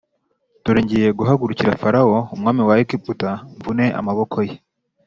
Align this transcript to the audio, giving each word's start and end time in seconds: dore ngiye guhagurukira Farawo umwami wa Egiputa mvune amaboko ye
dore 0.63 0.79
ngiye 0.83 1.09
guhagurukira 1.19 1.79
Farawo 1.81 2.17
umwami 2.35 2.61
wa 2.67 2.75
Egiputa 2.83 3.29
mvune 3.57 3.85
amaboko 3.99 4.37
ye 4.47 4.55